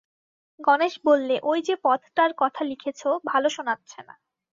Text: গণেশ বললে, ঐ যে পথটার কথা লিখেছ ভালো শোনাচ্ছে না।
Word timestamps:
গণেশ 0.59 0.93
বললে, 1.05 1.35
ঐ 1.43 1.53
যে 1.61 1.75
পথটার 1.83 2.31
কথা 2.37 2.61
লিখেছ 2.63 3.01
ভালো 3.25 3.47
শোনাচ্ছে 3.49 3.99
না। 4.07 4.13